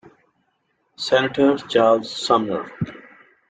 [0.95, 2.71] Senator Charles Sumner.